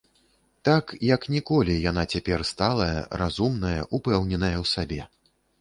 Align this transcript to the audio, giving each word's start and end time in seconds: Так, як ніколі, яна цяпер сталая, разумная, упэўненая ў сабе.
Так, 0.67 0.85
як 1.15 1.27
ніколі, 1.33 1.75
яна 1.89 2.05
цяпер 2.17 2.41
сталая, 2.53 2.97
разумная, 3.23 3.77
упэўненая 3.99 4.55
ў 4.63 4.65
сабе. 4.75 5.01